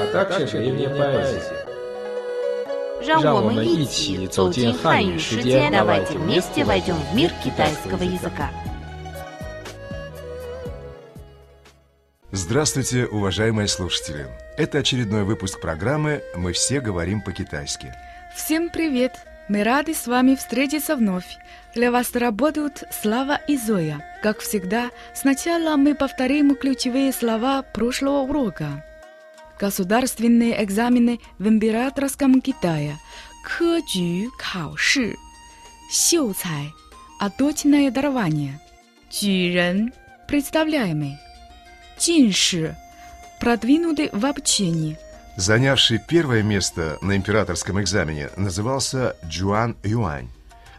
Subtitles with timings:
[0.00, 1.66] а также древняя поэзия.
[3.06, 8.50] 让我们让我们一一起起走走进进汉汉语世语世界，界 давайте давайте вместе вместе войдем в мир китайского китайского языка.
[12.32, 14.26] Здравствуйте, уважаемые слушатели!
[14.56, 17.94] Это очередной выпуск программы «Мы все говорим по-китайски».
[18.34, 19.12] Всем привет!
[19.48, 21.36] Мы рады с вами встретиться вновь.
[21.74, 24.04] Для вас работают Слава и Зоя.
[24.22, 28.84] Как всегда, сначала мы повторим ключевые слова прошлого урока.
[29.61, 32.97] государственные экзамены в императорском Китае,
[33.45, 35.15] кэджю каоши,
[35.91, 36.73] силцай,
[37.19, 38.59] отдотное дарование,
[39.11, 39.93] джирен,
[40.27, 41.19] представляемый,
[41.99, 42.75] джинши,
[43.39, 44.97] продвинутый в обучении.
[45.37, 50.29] Занявший первое место на императорском экзамене назывался Джуан Юань,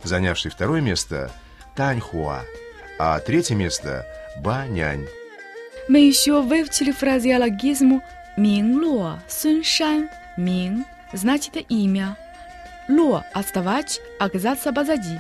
[0.03, 1.31] занявший второе место–
[1.77, 2.42] Тань Хуа,
[2.98, 4.05] а третье место–
[4.42, 5.07] Ба Нянь.
[5.89, 8.03] Мы еще выучили фразеологизму
[8.37, 10.09] «Мин Ло Сун Шан».
[10.39, 12.17] «Мин» значит имя.
[12.89, 15.19] «Ло»– оставать, оказаться позади.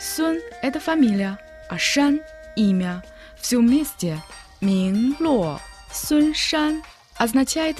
[0.00, 2.20] «Сун»– это фамилия, а «Шан»–
[2.56, 3.04] имя.
[3.38, 4.18] Все вместе
[4.62, 5.60] «Мин Ло
[5.92, 6.82] Сун Шан»
[7.16, 7.76] означает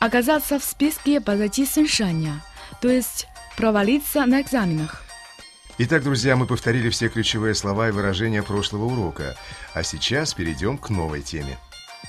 [0.00, 2.42] оказаться в списке позади Суншаня,
[2.80, 5.04] то есть провалиться на экзаменах.
[5.78, 9.36] Итак, друзья, мы повторили все ключевые слова и выражения прошлого урока,
[9.74, 11.56] а сейчас перейдем к новой теме.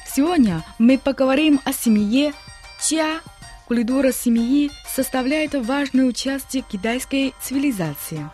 [0.06, 2.34] Сегодня мы поговорим о семье
[2.82, 3.20] Ча.
[3.68, 8.30] Культура семьи составляет важную часть китайской цивилизации.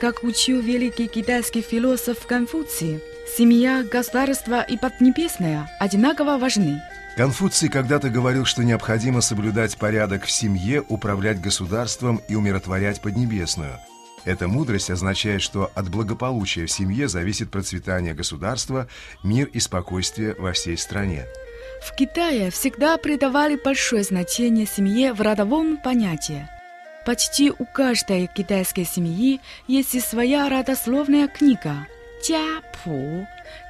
[0.00, 3.00] Как учил великий китайский философ Конфуций,
[3.36, 6.82] семья, государство и Поднебесная одинаково важны.
[7.16, 13.78] Конфуций когда-то говорил, что необходимо соблюдать порядок в семье, управлять государством и умиротворять Поднебесную.
[14.24, 18.88] Эта мудрость означает, что от благополучия в семье зависит процветание государства,
[19.24, 21.26] мир и спокойствие во всей стране.
[21.82, 26.48] В Китае всегда придавали большое значение семье в родовом понятии.
[27.04, 31.88] Почти у каждой китайской семьи есть своя родословная книга–
[32.24, 33.26] Джа Пу.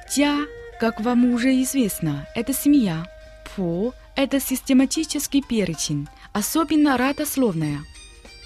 [0.07, 0.45] Джа,
[0.79, 3.07] как вам уже известно, это семья.
[3.55, 7.79] Пу– это систематический перечень, особенно родословная.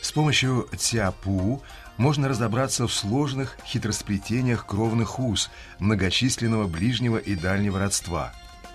[0.01, 1.62] С помощью Цяпу
[1.97, 5.50] можно разобраться в сложных хитросплетениях кровных уз,
[5.80, 8.34] многочисленного ближнего и дальнего родства.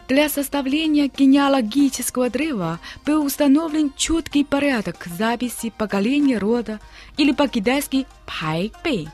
[0.09, 6.81] Для составления генеалогического древа был установлен четкий порядок записи поколения рода
[7.17, 9.09] или по-китайски «пай бэй».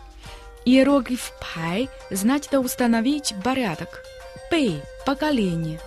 [0.65, 4.03] Иероглиф «пай» значит установить порядок.
[4.51, 5.79] «Бэй»– поколение.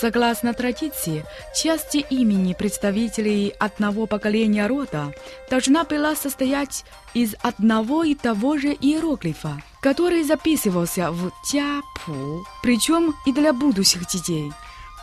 [0.00, 1.24] Согласно традиции,
[1.54, 5.12] часть имени представителей одного поколения рода
[5.48, 6.84] должна была состоять
[7.14, 14.52] из одного и того же иероглифа, который записывался в Тяпу, причем и для будущих детей.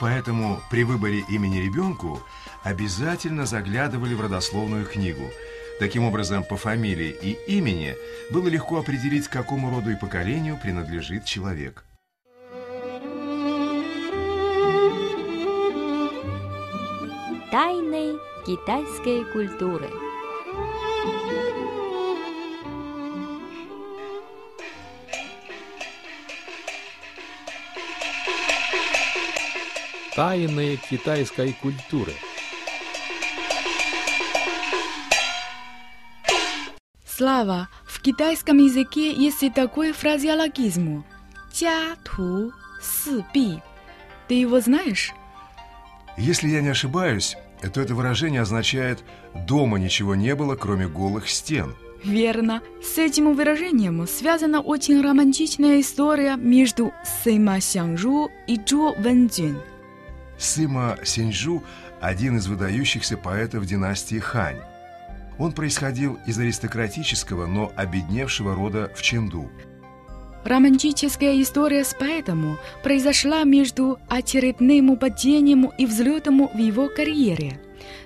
[0.02, 2.22] Поэтому при выборе имени ребенку
[2.64, 5.30] обязательно заглядывали в родословную книгу.
[5.80, 7.96] Таким образом, по фамилии и имени
[8.30, 11.86] было легко определить, к какому роду и поколению принадлежит человек.
[17.52, 19.90] Тайны китайской культуры.
[30.16, 32.14] Тайны китайской культуры.
[37.06, 41.04] Слава, в китайском языке есть и такой фразеологизм–
[41.54, 43.62] «Джа ту си би».
[44.30, 45.12] Ты его знаешь?
[46.18, 47.38] Если я не ошибаюсь,
[47.74, 49.04] то это выражение означает
[49.48, 51.76] «дома ничего не было, кроме голых стен».
[52.04, 52.62] Верно.
[52.82, 56.92] С этим выражением связана очень романтичная история между
[57.24, 59.60] Сыма Сянгжу и Чжо Вэнджин.
[60.38, 61.64] Сыма Синьчжу–
[62.02, 64.58] один из выдающихся поэтов династии Хань.
[65.38, 69.52] Он происходил из аристократического, но обедневшего рода в Ченду.
[70.44, 77.60] Романтическая история с поэтом произошла между очередным падением и взлетом в его карьере.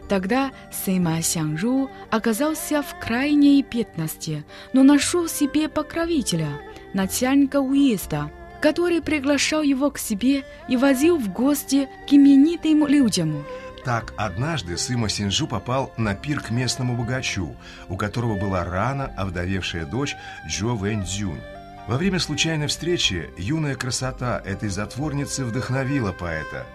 [0.10, 6.50] Тогда Сыма Сянгжу оказался в крайней бедности, но нашел себе покровителя,
[6.94, 13.46] начальника уезда, который приглашал его к себе и возил в гости к именитым людям.
[13.84, 17.56] Так однажды Сыма Синжу попал на пир к местному богачу,
[17.88, 20.16] у которого была рано овдовевшая дочь
[20.48, 21.55] Джо Вэнь Цзюнь.
[21.88, 26.66] Во время случайной встречи юная красота этой затворницы вдохновила поэта.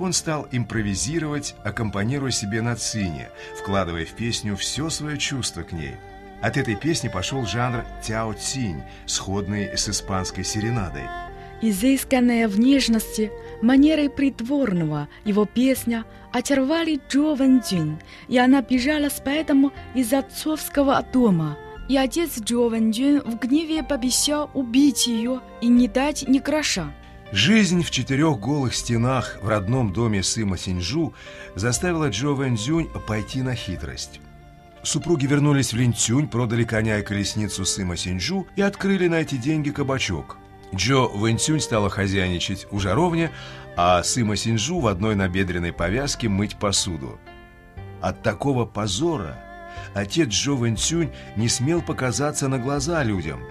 [0.00, 5.94] Он стал импровизировать, аккомпанируя себе на цине, вкладывая в песню все свое чувство к ней.
[6.42, 11.04] От этой песни пошел жанр тяо цинь, сходный с испанской серенадой.
[11.60, 13.30] Изысканная внешности,
[13.62, 21.02] манерой притворного его песня очаровали Джо Вэн Джин, и она бежала с поэтом из отцовского
[21.12, 21.56] дома.
[21.88, 26.92] И отец Джо Вэн Джин в гневе пообещал убить ее и не дать ни гроша.
[27.32, 31.14] Жизнь в четырех голых стенах в родном доме Сыма Синьчжу
[31.54, 34.20] заставила Джо Вэньцзюнь пойти на хитрость.
[34.82, 39.70] Супруги вернулись в Линцюнь, продали коня и колесницу Сыма Синьчжу и открыли на эти деньги
[39.70, 40.38] кабачок.
[40.74, 43.30] Джо Вэньцюнь стала хозяйничать у жаровни,
[43.76, 47.18] а Сыма Синьчжу в одной набедренной повязке мыть посуду.
[48.00, 49.42] От такого позора
[49.94, 53.40] отец Джо Вэньцюнь не смел показаться на глаза людям–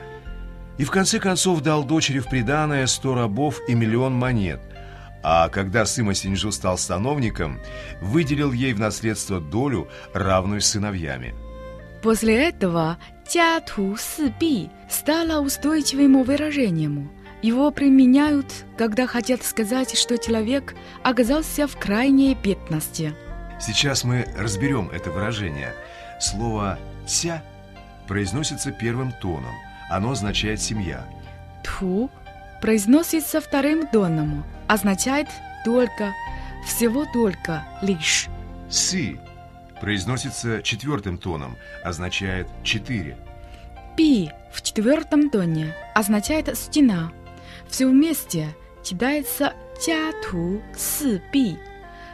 [0.77, 4.61] и в конце концов дал дочери в приданое сто рабов и миллион монет.
[5.23, 7.59] А когда Сыма Синьжу стал сановником,
[8.01, 11.35] выделил ей в наследство долю, равную сыновьями.
[12.03, 12.97] После этого
[13.27, 17.11] «тяту сыби» стало устойчивым выражением.
[17.41, 18.45] Его применяют,
[18.77, 23.13] когда хотят сказать, что человек оказался в крайней бедности.
[23.59, 25.73] Сейчас мы разберем это выражение.
[26.19, 27.43] Слово «тя»
[28.07, 29.53] произносится первым тоном.
[29.89, 31.05] Оно означает «семья».
[31.63, 32.09] Ту
[32.61, 35.27] произносится вторым тоном, означает
[35.63, 36.13] «только»,
[36.65, 38.27] всего только, лишь.
[38.69, 39.19] «Сы»
[39.79, 43.17] произносится четвертым тоном, означает «четыре».
[43.95, 47.11] Пи в четвертом тоне означает «стена».
[47.69, 48.47] Все вместе
[48.83, 51.57] читается «тя-ту сы пи»,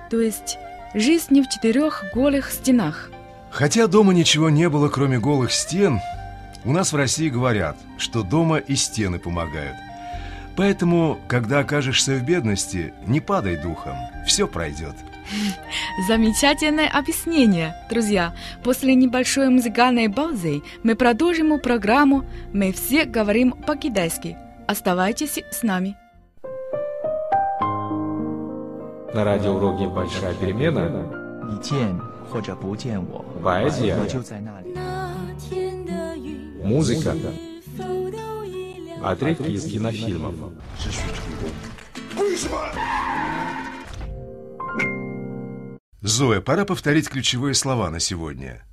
[0.10, 0.58] то есть
[0.94, 3.13] «жизнь в четырех голых стенах».
[3.54, 6.02] Хотя дома ничего не было, кроме голых стен,
[6.66, 9.76] у нас в России говорят, что дома и стены помогают.
[10.58, 13.96] Поэтому, когда окажешься в бедности, не падай духом,
[14.26, 14.96] все пройдет.
[16.08, 18.34] Замечательное объяснение, друзья.
[18.64, 24.36] После небольшой музыкальной паузы мы продолжим программу «Мы все говорим по-китайски».
[24.68, 25.96] Оставайтесь с нами.
[29.14, 31.22] На радиоуроке «Большая перемена»
[32.33, 34.75] 或者不见我， поэзия, 我就在那里。
[36.63, 37.15] музыка,
[39.03, 40.35] отрывки из кинофильмов.
[46.03, 48.65] Зоя, пора повторить ключевые слова на сегодня.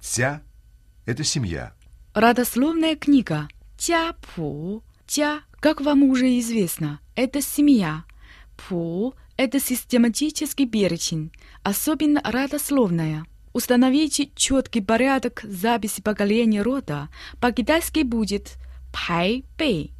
[0.00, 1.72] Тя – это семья.
[2.14, 3.48] Родословная книга
[3.78, 4.82] «Тя Пу».
[5.06, 8.04] «Тя», как вам уже известно, это семья.
[8.55, 11.31] «Пу»– это систематический перечень,
[11.63, 13.25] особенно родословная.
[13.53, 17.09] Установите четкий порядок записи поколения рода.
[17.39, 18.57] По-китайски будет
[18.91, 19.91] «пай бэй».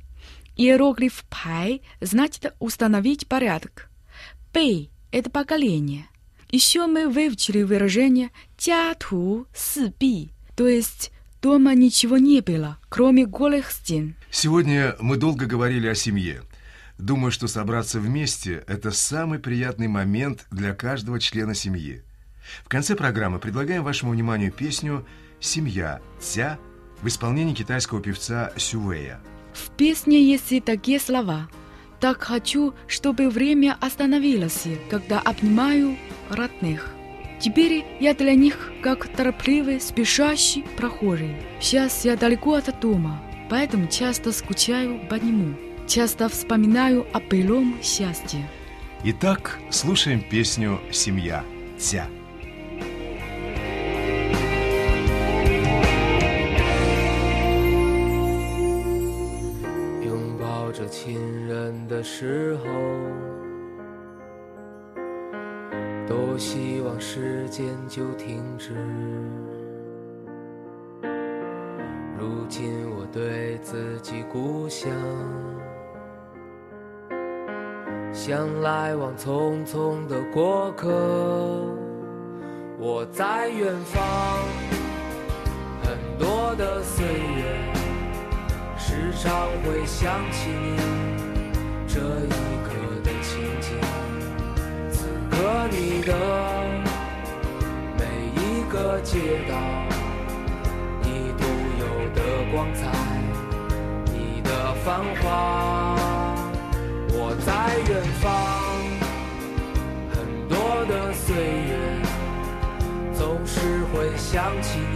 [0.55, 3.89] Иероглиф «пай» значит установить порядок.
[4.53, 6.07] «Бэй»– это поколение.
[6.51, 11.11] Еще мы выучили выражение «тя-ту сы-би», то есть
[11.41, 14.15] дома ничего не было, кроме голых стен.
[14.31, 16.43] Сегодня мы долго говорили о семье.
[16.97, 22.03] Думаю, что собраться вместе– это самый приятный момент для каждого члена семьи.
[22.63, 25.05] В конце программы предлагаем вашему вниманию песню
[25.39, 26.59] «Семья» Ця
[27.01, 29.19] в исполнении китайского певца Сювея.
[29.53, 31.49] В песне есть и такие слова.
[31.99, 35.97] «Так хочу, чтобы время остановилось, когда обнимаю
[36.29, 36.89] родных».
[37.39, 41.35] Теперь я для них как торопливый, спешащий прохожий.
[41.59, 45.53] Сейчас я далеко от дома, поэтому часто скучаю по нему.
[45.86, 48.46] Часто вспоминаю о былом счастье.
[49.04, 51.44] Итак, слушаем песню «Семья»
[51.78, 52.06] Ця.
[60.02, 62.68] 拥抱着亲人的时候，
[66.06, 68.74] 多希望时间就停止。
[72.18, 74.90] 如今我对自己故乡，
[78.13, 80.87] 像来往匆匆的过客。
[82.77, 84.03] 我在远方，
[85.81, 87.73] 很多的岁月。
[88.77, 90.77] 时常会想起你
[91.87, 92.29] 这一
[92.63, 92.69] 刻
[93.03, 93.75] 的情景，
[94.91, 96.13] 此刻你的
[97.97, 98.03] 每
[98.39, 99.17] 一个街
[99.49, 99.55] 道，
[101.01, 101.43] 你独
[101.79, 102.91] 有的光彩，
[104.13, 105.72] 你的繁华。
[108.23, 108.31] 方，
[110.09, 110.15] 很
[110.47, 111.75] 多的岁月，
[113.13, 113.59] 总是
[113.91, 114.95] 会想起你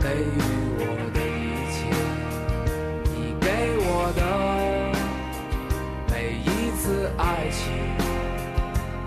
[0.00, 0.36] 给予
[0.78, 0.82] 我
[1.14, 1.86] 的一切，
[3.14, 3.46] 你给
[3.78, 4.20] 我的
[6.10, 7.62] 每一次爱情，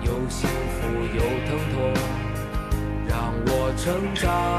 [0.02, 0.48] 有幸
[0.80, 1.78] 福有疼痛，
[3.10, 3.14] 让
[3.46, 3.84] 我成
[4.16, 4.55] 长。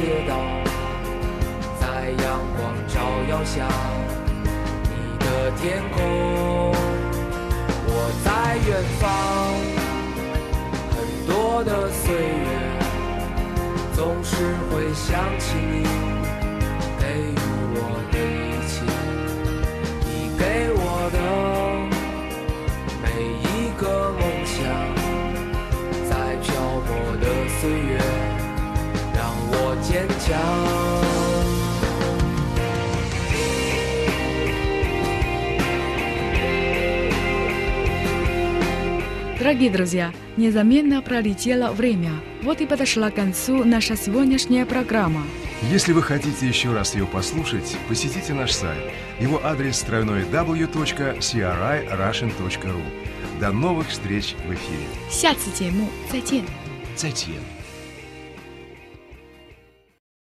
[0.00, 0.36] 街道，
[1.80, 3.66] 在阳光照耀下，
[4.84, 6.72] 你的天空，
[7.84, 7.92] 我
[8.24, 8.28] 在
[8.68, 9.04] 远方，
[10.94, 12.48] 很多的岁月。
[13.92, 14.36] 总是
[14.70, 16.17] 会想起你
[39.39, 42.11] Дорогие друзья, незаметно пролетело время.
[42.43, 45.23] Вот и подошла к концу наша сегодняшняя программа.
[45.71, 48.83] Если вы хотите еще раз ее послушать, посетите наш сайт.
[49.19, 52.81] Его адрес тройной w.crirussian.ru.
[53.39, 54.87] До новых встреч в эфире.
[55.09, 56.45] 下次节目再见。
[56.95, 57.56] 再见。